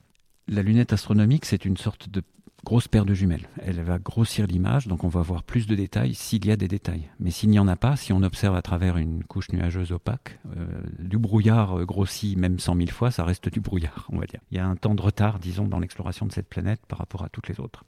[0.48, 2.22] La lunette astronomique, c'est une sorte de
[2.64, 3.48] grosse paire de jumelles.
[3.60, 6.68] Elle va grossir l'image, donc on va voir plus de détails s'il y a des
[6.68, 7.10] détails.
[7.20, 10.38] Mais s'il n'y en a pas, si on observe à travers une couche nuageuse opaque,
[10.56, 10.66] euh,
[10.98, 14.40] du brouillard grossit même cent mille fois, ça reste du brouillard, on va dire.
[14.50, 17.22] Il y a un temps de retard, disons, dans l'exploration de cette planète par rapport
[17.22, 17.84] à toutes les autres.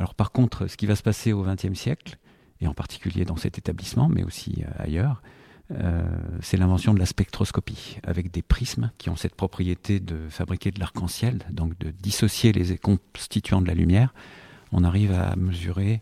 [0.00, 2.16] Alors par contre, ce qui va se passer au XXe siècle,
[2.62, 5.22] et en particulier dans cet établissement, mais aussi euh, ailleurs,
[5.72, 6.02] euh,
[6.40, 10.80] c'est l'invention de la spectroscopie, avec des prismes qui ont cette propriété de fabriquer de
[10.80, 14.14] l'arc-en-ciel, donc de dissocier les constituants de la lumière.
[14.72, 16.00] On arrive à mesurer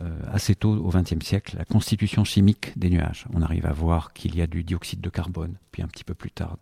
[0.00, 3.26] euh, assez tôt au XXe siècle la constitution chimique des nuages.
[3.34, 6.14] On arrive à voir qu'il y a du dioxyde de carbone, puis un petit peu
[6.14, 6.56] plus tard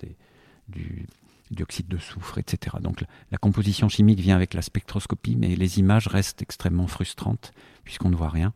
[0.69, 1.07] du
[1.53, 2.77] dioxyde de soufre, etc.
[2.81, 7.53] Donc la composition chimique vient avec la spectroscopie, mais les images restent extrêmement frustrantes
[7.85, 8.53] puisqu'on ne voit rien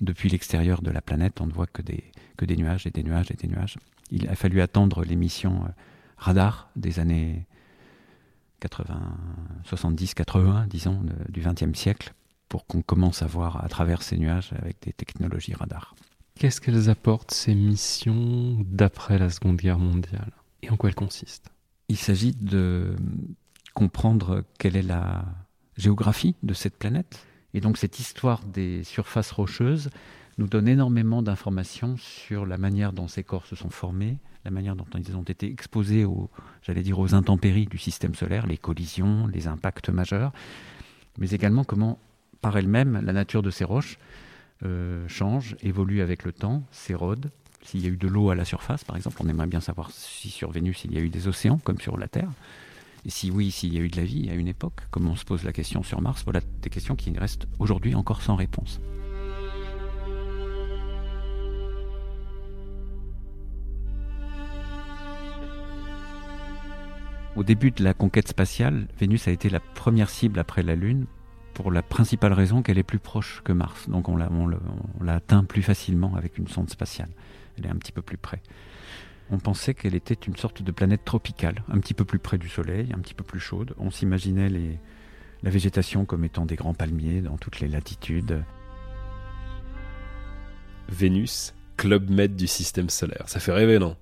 [0.00, 2.04] depuis l'extérieur de la planète, on ne voit que des,
[2.56, 3.76] nuages et des nuages et des nuages.
[4.10, 5.68] Il a fallu attendre l'émission euh,
[6.16, 7.46] radar des années
[9.64, 12.12] 70, 80, disons, du XXe siècle,
[12.48, 15.94] pour qu'on commence à voir à travers ces nuages avec des technologies radar.
[16.34, 20.32] Qu'est-ce qu'elles apportent, ces missions, d'après la Seconde Guerre mondiale?
[20.62, 21.52] Et en quoi elles consistent?
[21.88, 22.96] Il s'agit de
[23.74, 25.24] comprendre quelle est la
[25.76, 27.24] géographie de cette planète,
[27.54, 29.88] et donc cette histoire des surfaces rocheuses
[30.36, 34.76] nous donne énormément d'informations sur la manière dont ces corps se sont formés, la manière
[34.76, 36.30] dont ils ont été exposés aux,
[36.62, 40.32] j'allais dire, aux intempéries du système solaire, les collisions, les impacts majeurs,
[41.18, 41.98] mais également comment,
[42.40, 43.98] par elle-même, la nature de ces roches
[44.64, 47.30] euh, change, évolue avec le temps, s'érode.
[47.62, 49.90] S'il y a eu de l'eau à la surface, par exemple, on aimerait bien savoir
[49.90, 52.30] si sur Vénus il y a eu des océans, comme sur la Terre.
[53.04, 55.16] Et si oui, s'il y a eu de la vie à une époque, comme on
[55.16, 58.80] se pose la question sur Mars, voilà des questions qui restent aujourd'hui encore sans réponse.
[67.36, 71.06] Au début de la conquête spatiale, Vénus a été la première cible après la Lune
[71.54, 73.88] pour la principale raison qu'elle est plus proche que Mars.
[73.88, 77.10] Donc on l'a atteint plus facilement avec une sonde spatiale.
[77.58, 78.40] Elle est un petit peu plus près
[79.30, 82.48] on pensait qu'elle était une sorte de planète tropicale, un petit peu plus près du
[82.48, 83.74] Soleil, un petit peu plus chaude.
[83.78, 88.42] On s'imaginait la végétation comme étant des grands palmiers dans toutes les latitudes.
[90.88, 93.96] Vénus, club med du système solaire, ça fait rêver, non?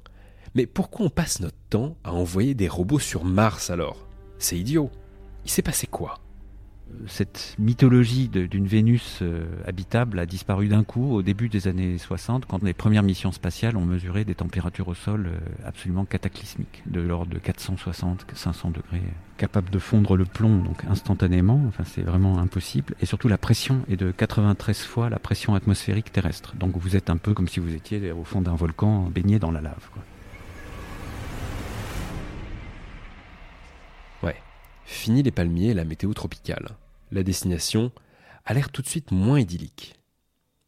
[0.55, 4.09] Mais pourquoi on passe notre temps à envoyer des robots sur Mars alors?
[4.39, 4.91] C'est idiot.
[5.45, 6.21] Il s'est passé quoi?
[7.07, 12.47] Cette mythologie d'une Vénus euh, habitable a disparu d'un coup au début des années 60,
[12.47, 17.01] quand les premières missions spatiales ont mesuré des températures au sol euh, absolument cataclysmiques, de
[17.01, 19.03] l'ordre de 460-500 degrés,
[19.37, 21.63] capables de fondre le plomb donc instantanément.
[21.69, 22.95] Enfin, c'est vraiment impossible.
[23.01, 26.55] Et surtout, la pression est de 93 fois la pression atmosphérique terrestre.
[26.57, 29.51] Donc, vous êtes un peu comme si vous étiez au fond d'un volcan baigné dans
[29.51, 29.89] la lave.
[29.93, 30.03] Quoi.
[34.87, 36.69] Fini les palmiers et la météo tropicale
[37.11, 37.93] la destination
[38.45, 39.95] a l'air tout de suite moins idyllique.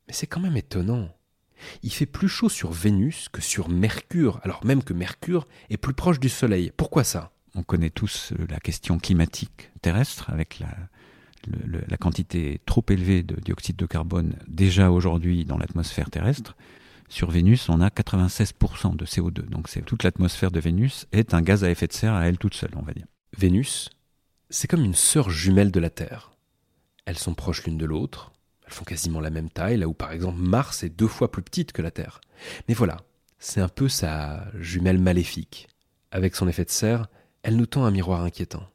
[0.07, 1.09] Mais c'est quand même étonnant.
[1.83, 5.95] Il fait plus chaud sur Vénus que sur Mercure, alors même que Mercure est plus
[5.95, 6.73] proche du Soleil.
[6.77, 7.33] Pourquoi ça?
[7.55, 10.69] On connaît tous euh, la question climatique terrestre avec la,
[11.89, 16.57] la quantité trop élevée de dioxyde de carbone déjà aujourd'hui dans l'atmosphère terrestre.
[17.09, 19.49] Sur Vénus, on a 96% de CO2.
[19.49, 22.39] Donc c'est toute l'atmosphère de Vénus est un gaz à effet de serre à elle
[22.39, 23.07] toute seule, on va dire.
[23.37, 23.89] Vénus,
[24.51, 26.33] c'est comme une sœur jumelle de la Terre.
[27.05, 28.33] Elles sont proches l'une de l'autre,
[28.67, 31.43] elles font quasiment la même taille, là où par exemple Mars est deux fois plus
[31.43, 32.21] petite que la Terre.
[32.67, 32.99] Mais voilà,
[33.39, 35.69] c'est un peu sa jumelle maléfique.
[36.11, 37.09] Avec son effet de serre,
[37.43, 38.67] elle nous tend un miroir inquiétant.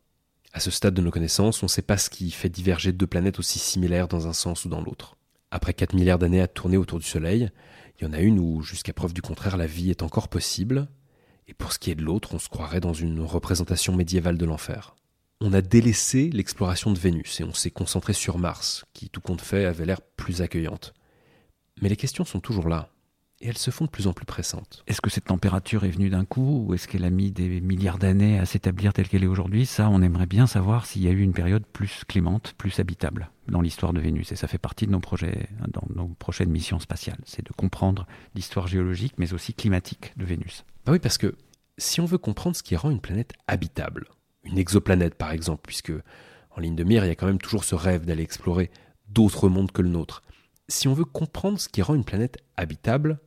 [0.51, 3.07] À ce stade de nos connaissances, on ne sait pas ce qui fait diverger deux
[3.07, 5.17] planètes aussi similaires dans un sens ou dans l'autre.
[5.49, 7.49] Après 4 milliards d'années à tourner autour du Soleil,
[7.99, 10.87] il y en a une où, jusqu'à preuve du contraire, la vie est encore possible,
[11.47, 14.45] et pour ce qui est de l'autre, on se croirait dans une représentation médiévale de
[14.45, 14.95] l'enfer
[15.43, 19.41] on a délaissé l'exploration de Vénus et on s'est concentré sur Mars, qui tout compte
[19.41, 20.93] fait avait l'air plus accueillante.
[21.81, 22.93] Mais les questions sont toujours là,
[23.41, 24.85] et elles se font de plus en plus pressantes.
[24.87, 27.97] Est-ce que cette température est venue d'un coup, ou est-ce qu'elle a mis des milliards
[27.97, 29.65] d'années à s'établir telle qu'elle est aujourd'hui?
[29.65, 33.29] Ça, on aimerait bien savoir s'il y a eu une période plus clémente, plus habitable
[33.49, 34.31] dans l'histoire de Vénus.
[34.31, 37.19] Et ça fait partie de nos projets, dans nos prochaines missions spatiales.
[37.25, 40.63] C'est de comprendre l'histoire géologique, mais aussi climatique de Vénus.
[40.85, 41.35] Bah oui, parce que
[41.77, 44.07] si on veut comprendre ce qui rend une planète habitable,
[44.43, 45.93] une exoplanète par exemple, puisque
[46.51, 48.69] en ligne de mire, il y a quand même toujours ce rêve d'aller explorer
[49.09, 50.23] d'autres mondes que le nôtre.
[50.67, 53.19] Si on veut comprendre ce qui rend une planète habitable,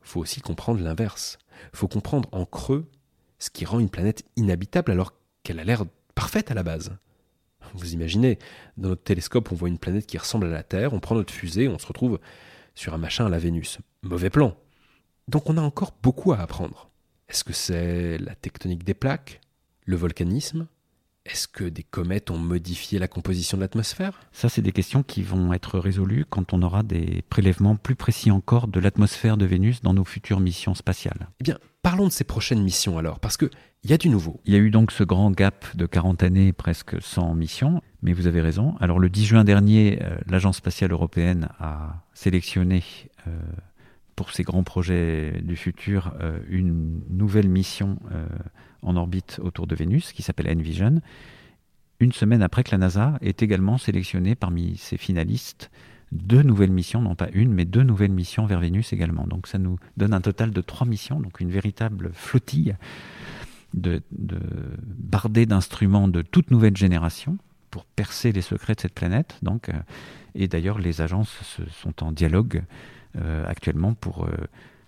[0.00, 1.38] faut aussi comprendre l'inverse.
[1.72, 2.90] Faut comprendre en creux
[3.38, 6.92] ce qui rend une planète inhabitable alors qu'elle a l'air parfaite à la base.
[7.74, 8.38] Vous imaginez,
[8.76, 11.32] dans notre télescope, on voit une planète qui ressemble à la Terre, on prend notre
[11.32, 12.18] fusée, on se retrouve
[12.74, 13.78] sur un machin à la Vénus.
[14.02, 14.56] Mauvais plan.
[15.28, 16.90] Donc on a encore beaucoup à apprendre.
[17.28, 19.40] Est-ce que c'est la tectonique des plaques?
[19.84, 20.66] Le volcanisme
[21.24, 24.20] Est-ce que des comètes ont modifié la composition de l'atmosphère?
[24.32, 28.30] Ça, c'est des questions qui vont être résolues quand on aura des prélèvements plus précis
[28.30, 31.28] encore de l'atmosphère de Vénus dans nos futures missions spatiales.
[31.40, 33.50] Eh bien, parlons de ces prochaines missions alors, parce qu'il
[33.84, 34.40] y a du nouveau.
[34.44, 38.12] Il y a eu donc ce grand gap de 40 années, presque sans mission, mais
[38.12, 38.74] vous avez raison.
[38.80, 42.82] Alors, le 10 juin dernier, euh, l'Agence spatiale européenne a sélectionné.
[43.26, 43.30] Euh,
[44.14, 47.98] pour ces grands projets du futur, euh, une nouvelle mission
[48.82, 51.00] en orbite autour de Vénus, qui s'appelle Envision,
[52.00, 55.70] une semaine après que la NASA ait également sélectionné parmi ses finalistes
[56.10, 59.26] deux nouvelles missions, non pas une, mais deux nouvelles missions vers Vénus également.
[59.26, 62.76] Donc ça nous donne un total de trois missions, donc une véritable flottille
[63.72, 64.38] de, de
[64.82, 67.38] bardée d'instruments de toute nouvelle génération
[67.70, 69.38] pour percer les secrets de cette planète.
[69.42, 69.72] Donc, euh,
[70.34, 72.62] et d'ailleurs, les agences sont en dialogue
[73.16, 74.30] euh, actuellement pour euh,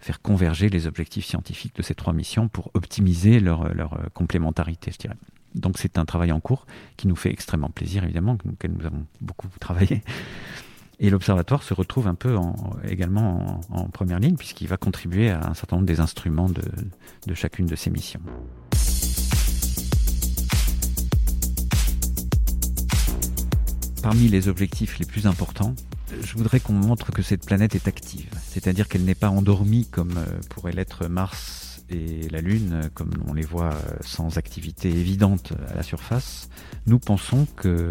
[0.04, 4.98] faire converger les objectifs scientifiques de ces trois missions pour optimiser leur, euh, complémentarité, je
[4.98, 5.16] dirais.
[5.54, 6.66] Donc c'est un travail en cours
[6.98, 10.02] qui nous fait extrêmement plaisir, évidemment, auquel nous avons beaucoup travaillé.
[11.00, 12.54] Et l'observatoire se retrouve un peu en,
[12.86, 17.66] également en, première ligne, puisqu'il va contribuer à un certain nombre des instruments de chacune
[17.66, 18.20] de ces missions.
[24.02, 25.74] Parmi les objectifs les plus importants,
[26.22, 30.16] je voudrais qu'on montre que cette planète est active, c'est-à-dire qu'elle n'est pas endormie comme
[30.16, 35.53] euh, pourrait l'être Mars et la Lune, comme on les voit euh, sans activité évidente
[35.68, 36.48] à la surface.
[36.87, 37.90] Nous pensons que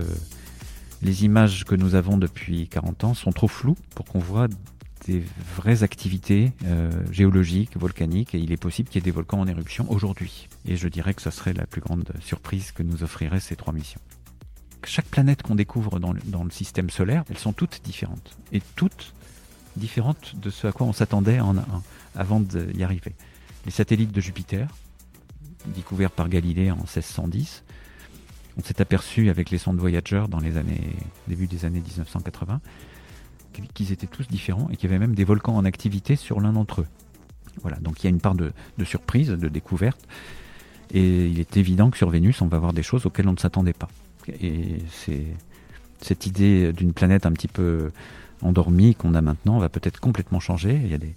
[1.02, 4.48] les images que nous avons depuis 40 ans sont trop floues pour qu'on voit
[5.06, 5.24] des
[5.56, 9.48] vraies activités euh, géologiques, volcaniques, et il est possible qu'il y ait des volcans en
[9.48, 10.48] éruption aujourd'hui.
[10.66, 13.74] Et je dirais que ce serait la plus grande surprise que nous offriraient ces trois
[13.74, 14.00] missions
[14.86, 18.38] chaque planète qu'on découvre dans le, système solaire, elles sont toutes différentes.
[18.52, 19.14] Et toutes
[19.76, 21.40] différentes de ce à quoi on s'attendait
[22.16, 23.16] avant d'y arriver.
[23.66, 24.68] Les satellites de Jupiter,
[25.68, 27.64] découverts par Galilée en 1610,
[28.58, 30.82] on s'est aperçu avec les sondes Voyager dans les années,
[31.28, 32.62] début des années 1980,
[33.74, 36.54] qu'ils étaient tous différents et qu'il y avait même des volcans en activité sur l'un
[36.54, 36.88] d'entre eux.
[37.62, 40.08] Voilà, donc il y a une part de, de, surprise, de découverte,
[40.92, 43.40] et il est évident que sur Vénus, on va voir des choses auxquelles on ne
[43.40, 43.90] s'attendait pas.
[44.30, 45.26] Et c'est
[46.02, 47.92] cette idée d'une planète un petit peu
[48.42, 50.80] endormie qu'on a maintenant va peut-être complètement changer.
[50.84, 51.16] Il y a des,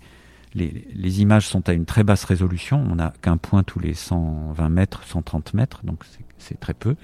[0.54, 2.84] les, les, images sont à une très basse résolution.
[2.90, 6.04] On n'a qu'un point tous les 120 mètres, 130 mètres, donc
[6.38, 6.96] c'est très peu.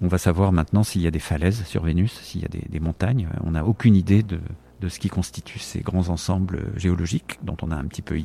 [0.00, 2.80] On va savoir maintenant s'il y a des falaises sur Vénus, s'il y a des,
[2.80, 3.28] montagnes.
[3.44, 4.40] On n'a aucune idée de,
[4.88, 8.20] ce qui constitue ces grands ensembles géologiques, dont on a un petit peu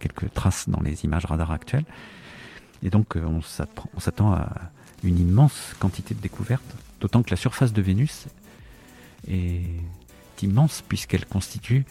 [0.00, 1.84] quelques traces dans les images radar actuelles.
[2.82, 4.70] Et donc on s'attend à
[5.02, 8.26] une immense quantité de découvertes, d'autant que la surface de Vénus
[9.28, 9.62] est
[10.42, 11.84] immense puisqu'elle constitue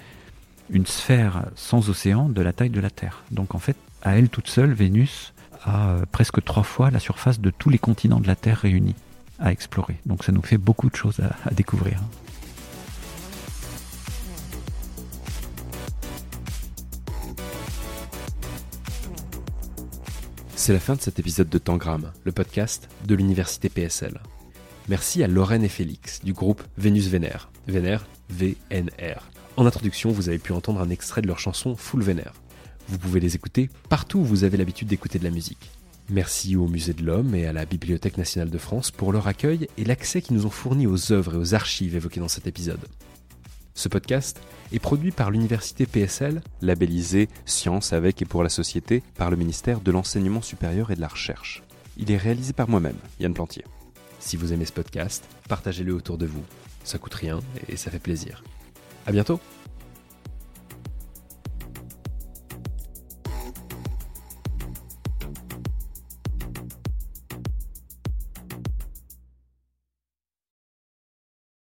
[0.70, 3.24] une sphère sans océan de la taille de la Terre.
[3.32, 5.34] Donc en fait, à elle toute seule, Vénus
[5.64, 8.96] a euh, presque trois fois la surface de tous les continents de la Terre réunis
[9.40, 9.98] à explorer.
[10.06, 12.00] Donc ça nous fait beaucoup de choses à, à découvrir.
[20.64, 24.22] C'est la fin de cet épisode de Tangram, le podcast de l'Université PSL.
[24.90, 27.50] Merci à Lorraine et Félix du groupe Vénus Vénère.
[27.68, 29.28] Vénère, VNR.
[29.58, 32.34] En introduction, vous avez pu entendre un extrait de leur chanson Full Vénère.
[32.90, 35.72] Vous pouvez les écouter partout où vous avez l'habitude d'écouter de la musique.
[36.12, 39.68] Merci au Musée de l'Homme et à la Bibliothèque nationale de France pour leur accueil
[39.80, 42.86] et l'accès qu'ils nous ont fourni aux œuvres et aux archives évoquées dans cet épisode.
[43.74, 44.42] Ce podcast
[44.74, 49.82] est produit par l'université PSL, labellisé Science avec et pour la société par le ministère
[49.82, 51.64] de l'Enseignement supérieur et de la Recherche.
[51.98, 53.66] Il est réalisé par moi-même, Yann Plantier.
[54.20, 56.44] Si vous aimez ce podcast, partagez-le autour de vous.
[56.84, 58.44] Ça coûte rien et ça fait plaisir.
[59.06, 59.40] À bientôt!